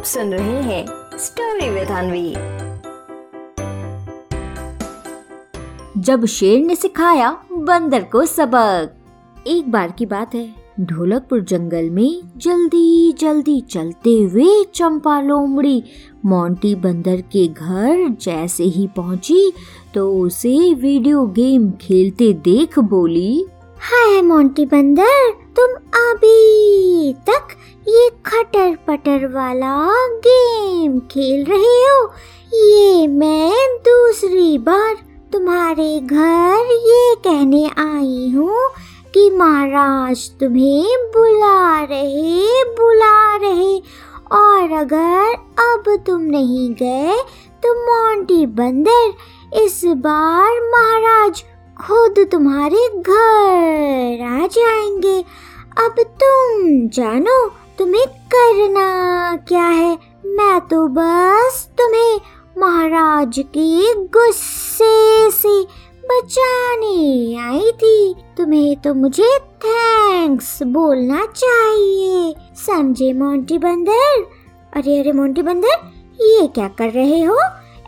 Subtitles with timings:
[0.00, 2.30] आप सुन रहे हैं स्टोरी विद अनवी
[6.02, 10.46] जब शेर ने सिखाया बंदर को सबक एक बार की बात है।
[10.80, 15.82] ढोलकपुर जंगल में जल्दी जल्दी चलते हुए चंपा लोमड़ी
[16.26, 19.52] मोंटी बंदर के घर जैसे ही पहुँची
[19.94, 23.44] तो उसे वीडियो गेम खेलते देख बोली
[23.90, 27.56] हाय मोंटी बंदर तुम अभी तक
[27.88, 29.76] ये खटर पटर वाला
[30.26, 32.10] गेम खेल रहे हो?
[32.54, 34.94] ये मैं दूसरी बार
[35.32, 38.68] तुम्हारे घर ये कहने आई हूँ
[39.14, 43.78] कि महाराज तुम्हें बुला रहे बुला रहे।
[44.32, 47.16] और अगर अब तुम नहीं गए
[47.62, 51.42] तो मोंटी बंदर इस बार महाराज
[51.86, 55.18] खुद तुम्हारे घर आ जाएँगे।
[55.78, 57.38] अब तुम जानो
[57.80, 59.98] तुम्हें करना क्या है?
[60.26, 62.20] मैं तो बस तुम्हें
[62.58, 65.62] महाराज के गुस्से से
[66.04, 72.34] बचाने आई थी। तुम्हें तो मुझे थैंक्स बोलना चाहिए।
[72.66, 74.26] समझे मोंटी बंदर?
[74.76, 77.38] अरे अरे मोंटी बंदर ये क्या कर रहे हो?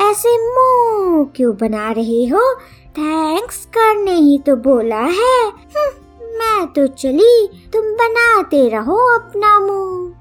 [0.00, 2.54] ऐसे मुँह क्यों बना रहे हो?
[2.98, 5.99] थैंक्स करने ही तो बोला है। हम्म,
[6.40, 10.18] मैं तो चली, तुम बनाते रहो अपना मुँह।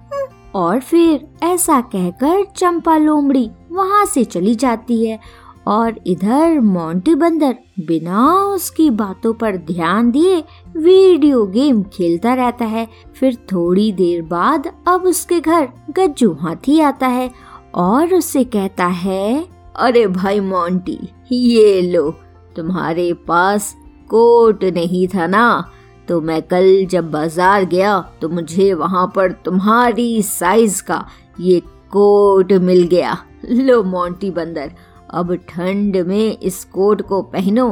[0.55, 5.19] और फिर ऐसा कहकर चंपा लोमड़ी वहाँ से चली जाती है
[5.67, 10.37] और इधर मोंटी बंदर बिना उसकी बातों पर ध्यान दिए
[10.77, 17.07] वीडियो गेम खेलता रहता है। फिर थोड़ी देर बाद अब उसके घर गज्जू हाथी आता
[17.07, 17.29] है
[17.77, 20.99] और उससे कहता है, अरे भाई मोंटी,
[21.31, 22.09] ये लो,
[22.55, 23.73] तुम्हारे पास
[24.09, 25.71] कोट नहीं था ना?
[26.09, 31.05] तो मैं कल जब बाज़ार गया तो मुझे वहाँ पर तुम्हारी साइज़ का
[31.39, 31.59] ये
[31.91, 34.71] कोट मिल गया। लो मोंटी बंदर,
[35.09, 37.67] अब ठंड में इस कोट को पहनो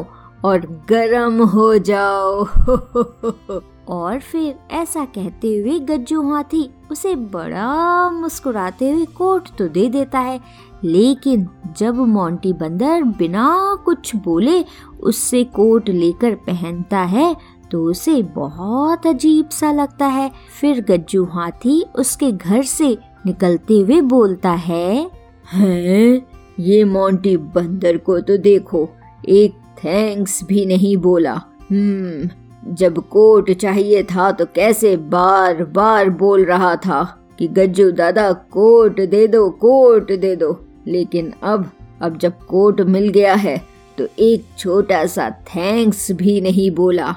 [0.45, 2.45] और गरम हो जाओ।
[3.89, 10.19] और फिर ऐसा कहते हुए गज्जू हाथी उसे बड़ा मुस्कुराते हुए कोट तो दे देता
[10.19, 10.39] है,
[10.83, 13.47] लेकिन जब मोंटी बंदर बिना
[13.85, 14.63] कुछ बोले
[15.01, 17.35] उससे कोट लेकर पहनता है
[17.71, 23.99] तो उसे बहुत अजीब सा लगता है। फिर गज्जू हाथी उसके घर से निकलते हुए
[24.01, 25.09] बोलता है,
[25.53, 26.21] हैं?
[26.59, 28.87] ये मोंटी बंदर को तो देखो,
[29.29, 31.33] एक थैंक्स भी नहीं बोला।
[31.71, 37.03] हम्म जब कोट चाहिए था तो कैसे बार बार बोल रहा था
[37.39, 41.69] कि गज्जू दादा, कोट दे दो, कोट दे दो। लेकिन अब
[42.01, 43.57] अब जब कोट मिल गया है
[43.97, 47.15] तो एक छोटा सा थैंक्स भी नहीं बोला।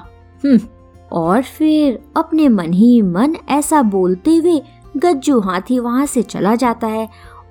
[1.11, 4.61] और फिर अपने मन ही मन ऐसा बोलते हुए
[4.97, 7.07] गज्जू हाथी वहाँ से चला जाता है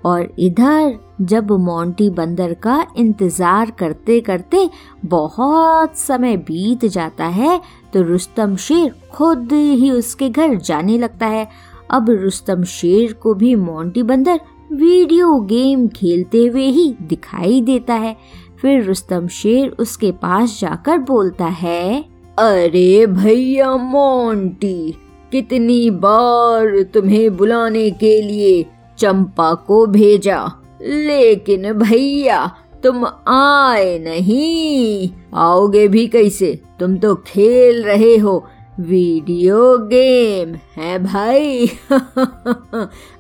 [0.07, 4.69] और इधर जब मोंटी बंदर का इंतज़ार करते करते
[5.07, 7.61] बहुत समय बीत जाता है
[7.93, 11.47] तो रुस्तम शेर खुद ही उसके घर जाने लगता है।
[11.91, 14.41] अब रुस्तम शेर को भी मोंटी बंदर
[14.73, 18.17] वीडियो गेम खेलते हुए ही दिखाई देता है।
[18.61, 22.05] फिर रुस्तम शेर उसके पास जाकर बोलता है
[22.41, 24.93] अरे भैया मोंटी,
[25.33, 28.67] कितनी बार तुम्हें बुलाने के लिए
[28.99, 30.53] चंपा को भेजा।
[30.83, 36.61] लेकिन भैया, तुम आए नहीं। आओगे भी कैसे?
[36.81, 38.47] तुम तो खेल रहे हो।
[38.81, 41.67] वीडियो गेम, है भाई?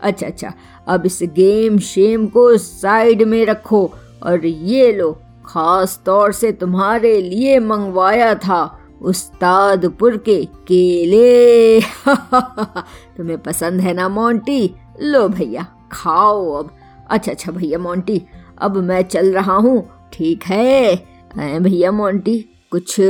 [0.03, 0.53] अच्छा अच्छा
[0.89, 3.91] अब इस गेम शेम को साइड में रखो।
[4.23, 5.13] और ये लो,
[5.47, 11.81] खास तौर से तुम्हारे लिए मंगवाया था। उस्तादपुर के केले।
[13.17, 14.75] तुम्हें पसंद है ना, मोंटी?
[15.03, 16.71] लो भैया, खाओ अब।
[17.11, 18.23] अच्छा अच्छा भैया, मोंटी,
[18.59, 20.97] अब मैं चल रहा हूँ। ठीक है?
[21.37, 23.01] भैया, मोंटी, कुछ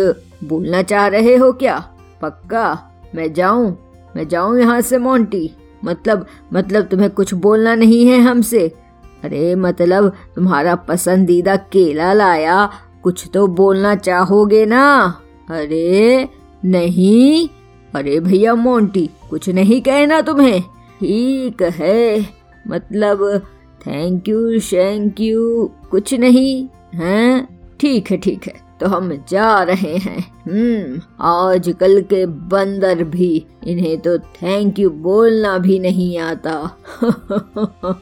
[0.44, 1.78] बोलना चाह रहे हो क्या?
[2.22, 2.90] पक्का?
[3.14, 3.78] मैं जाऊँ?
[4.16, 5.56] मैं जाऊँ यहाँ से, मोंटी?
[5.84, 8.74] मतलब मतलब तुम्हें कुछ बोलना नहीं है हमसे?
[9.24, 12.70] अरे मतलब तुम्हारा पसंदीदा केला लाया।
[13.02, 15.20] कुछ तो बोलना चाहोगे ना?
[15.50, 16.28] अरे
[16.64, 17.48] नहीं।
[17.94, 20.62] अरे भैया मोंटी, कुछ नहीं कहना तुम्हें।
[21.00, 22.28] ठीक है।
[22.68, 23.38] मतलब
[23.86, 27.48] थैंक यू शैंक यू कुछ नहीं, है?
[27.80, 34.00] ठीक है ठीक है। तो हम जा रहे हैं। हम्म आजकल के बंदर भी, इन्हें
[34.00, 36.76] तो थैंक यू बोलना भी नहीं आता।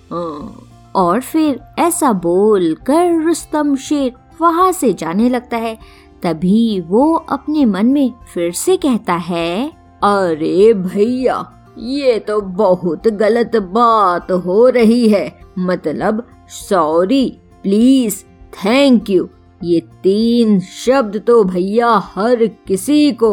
[0.94, 5.78] और फिर ऐसा बोल कर रुस्तम शेर वहाँ से जाने लगता है।
[6.22, 9.68] तभी वो अपने मन में फिर से कहता है
[10.04, 11.44] अरे भैया
[11.78, 17.26] ये तो बहुत गलत बात हो रही है। मतलब सॉरी
[17.62, 18.22] प्लीज़
[18.56, 19.28] थैंक यू
[19.64, 23.30] ये तीन शब्द तो भैया हर किसी को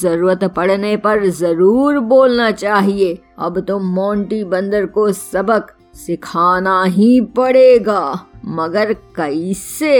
[0.00, 8.26] ज़रूरत पड़ने पर ज़रूर बोलना चाहिए। अब तो मोंटी बंदर को सबक सिखाना ही पड़ेगा।
[8.44, 9.96] मगर कैसे?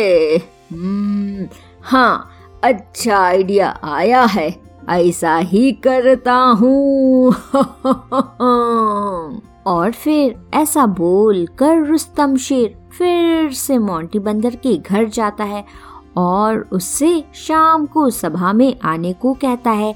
[0.72, 1.46] हम्म,
[1.86, 2.30] हाँ
[2.64, 4.60] अच्छा आइडिया आया है।
[4.90, 7.32] ऐसा ही करता हूँ।
[9.66, 15.64] और फिर ऐसा बोल कर रुस्तम शेर फिर से मोंटी बंदर के घर जाता है
[16.16, 19.94] और उससे शाम को सभा में आने को कहता है।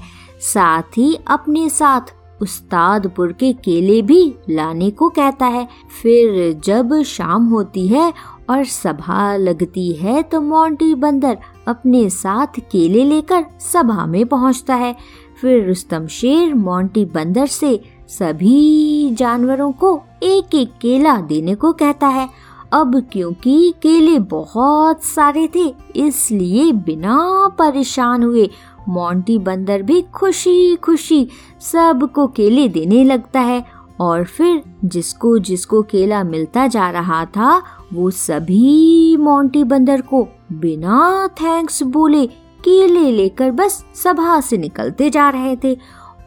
[0.53, 2.01] साथ ही अपने साथ
[2.41, 5.67] उस्तादपुर के केले भी लाने को कहता है।
[6.01, 8.13] फिर जब शाम होती है
[8.49, 11.37] और सभा लगती है तो मोंटी बंदर
[11.67, 14.95] अपने साथ केले लेकर सभा में पहुँचता है।
[15.41, 17.79] फिर रुस्तम शेर मोंटी बंदर से
[18.09, 22.29] सभी जानवरों को एक एक केला देने को कहता है।
[22.73, 28.49] अब क्योंकि केले बहुत सारे थे, इसलिए बिना परेशान हुए
[28.89, 31.27] मोंटी बंदर भी खुशी खुशी
[31.61, 33.63] सबको केले देने लगता है
[34.01, 37.63] और फिर जिसको जिसको केला मिलता जा रहा था,
[37.93, 42.27] वो सभी मोंटी बंदर को बिना थैंक्स बोले
[42.63, 45.77] केले लेकर बस सभा से निकलते जा रहे थे।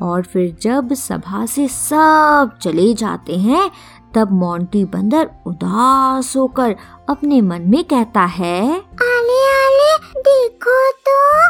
[0.03, 3.71] और फिर जब सभा से सब चले जाते हैं,
[4.15, 6.77] तब मोंटी बंदर उदास होकर
[7.09, 11.49] अपने मन में कहता है, आले आले, देखो तो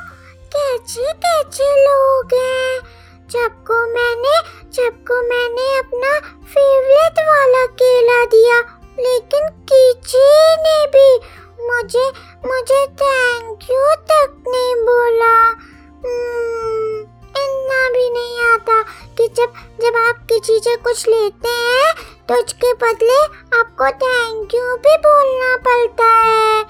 [0.57, 4.37] कैचे कैचे लोग हैं। सबको मैंने
[4.73, 8.59] सबको मैंने अपना फेवरेट वाला केला दिया
[8.99, 11.21] लेकिन किसी ने भी
[11.67, 12.13] मुझे
[12.47, 18.83] मुझे थैंक यू तक नहीं बोला। hmm, इतना भी नहीं आता
[19.19, 21.95] कि जब जब आप किसी से कुछ लेते हैं
[22.29, 23.19] तो उसके बदले
[23.59, 26.64] आपको थैंक यू भी बोलना पड़ता है।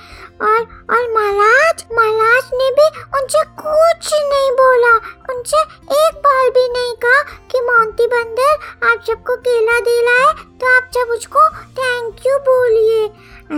[6.26, 7.22] बार भी नहीं कहा
[7.52, 8.52] कि मोंटी बंदर
[8.88, 11.48] आप सबको केला दिला है तो आप सब उसको
[11.78, 13.06] थैंक यू बोलिए।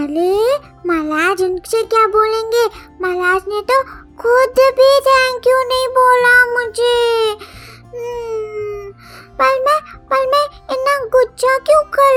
[0.00, 0.32] अरे
[0.86, 2.64] महाराज उनसे क्या बोलेंगे?
[3.02, 3.82] महाराज ने तो
[4.22, 6.96] खुद भी थैंक यू नहीं बोला मुझे।
[7.34, 8.86] hmm,
[9.38, 9.78] पर मैं
[10.10, 12.15] पर मैं इतना गुच्छा क्यों कर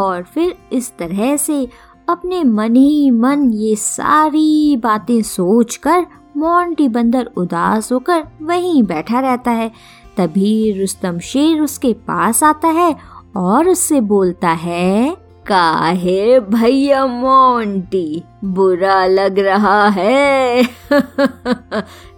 [0.00, 1.68] और फिर इस तरह से
[2.08, 6.06] अपने मन ही मन ये सारी बातें सोचकर
[6.36, 9.72] मोंटी बंदर उदास होकर वहीं बैठा रहता है।
[10.16, 12.96] तभी रुस्तम शेर उसके पास आता है
[13.36, 18.24] और उससे बोलता है काहे भैया मोंटी?
[18.44, 20.62] बुरा लग रहा है।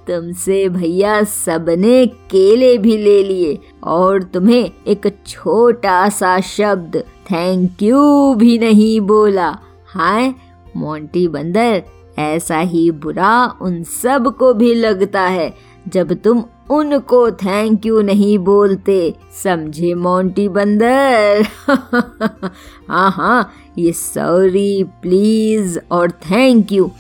[0.07, 6.97] तुमसे भैया सबने केले भी ले लिए और तुम्हें एक छोटा सा शब्द
[7.33, 10.35] थैंक यू भी नहीं बोला। हाय,
[10.77, 11.83] मोंटी बंदर,
[12.19, 15.55] ऐसा ही बुरा उन सबको भी लगता है
[15.89, 21.47] जब तुम उनको थैंक यू नहीं बोलते। समझे, मोंटी बंदर?
[22.89, 26.91] हाँ हाँ ये सॉरी प्लीज़ और थैंक यू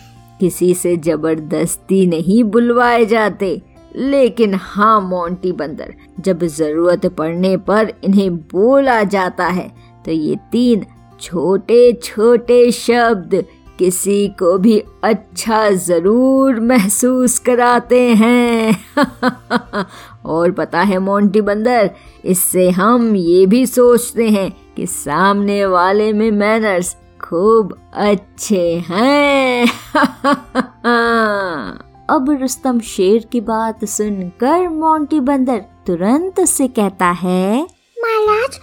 [0.40, 3.60] किसी से ज़बरदस्ती नहीं बुलवाए जाते।
[3.96, 9.68] लेकिन हाँ मोंटी बंदर, जब ज़रूरत पड़ने पर इन्हें बोला जाता है
[10.04, 10.84] तो ये तीन
[11.20, 13.44] छोटे छोटे शब्द
[13.78, 18.76] किसी को भी अच्छा ज़रूर महसूस कराते हैं।
[20.24, 21.90] और पता है मोंटी बंदर,
[22.24, 29.66] इससे हम ये भी सोचते हैं कि सामने वाले में मैनर्स खूब अच्छे हैं।
[32.10, 37.62] अब रुस्तम शेर की बात सुनकर मोंटी बंदर तुरंत से कहता है,
[37.98, 38.58] महाराज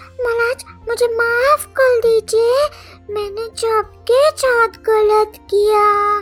[0.55, 2.65] महाराज मुझे माफ़ कर दीजिए।
[3.13, 6.21] मैंने सबके साथ गलत किया।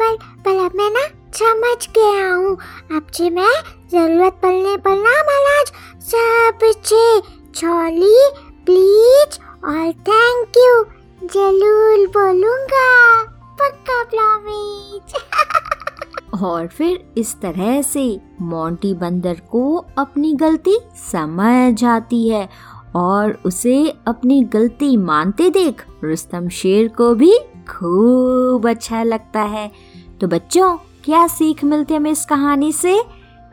[0.00, 2.56] पर अब मैं ना समझ गया हूँ।
[2.96, 3.52] अब से मैं
[3.92, 5.72] ज़रूरत पड़ने पर ना महाराज
[6.10, 7.20] सबसे
[7.54, 8.30] छोली
[8.66, 10.84] प्लीज़ और थैंक यू
[11.28, 13.22] ज़रूर बोलूँगा।
[13.60, 15.14] पक्का प्रॉमिस
[16.42, 19.62] और फिर इस तरह से मोंटी बंदर को
[19.98, 20.78] अपनी गलती
[21.12, 22.48] समझ आती है
[22.96, 29.70] और उसे अपनी गलती मानते देख रुस्तम शेर को भी खूब अच्छा लगता है।
[30.20, 33.02] तो बच्चों, क्या सीख मिलती है हमें इस कहानी से?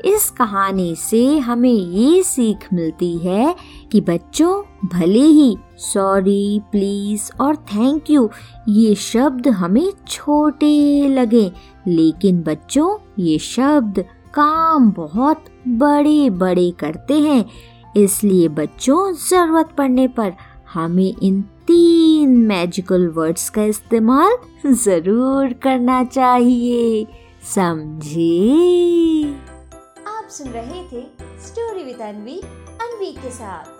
[0.06, 3.56] इस कहानी से हमें ये सीख मिलती है
[3.92, 8.30] कि बच्चों, भले ही सॉरी प्लीज़ और थैंक यू
[8.70, 11.52] ये शब्द हमें छोटे लगे,
[11.88, 17.46] लेकिन बच्चों, ये शब्द काम बहुत बड़े बड़े करते हैं।
[17.98, 20.34] इसलिए बच्चों, ज़रूरत पड़ने पर
[20.74, 27.06] हमें इन तीन मैजिकल वर्ड्स का इस्तेमाल ज़रूर करना चाहिए।
[27.56, 29.24] समझे?
[30.08, 31.02] आप सुन रहे थे
[31.48, 32.40] स्टोरी विद अनवी
[32.82, 33.77] अनवी के साथ।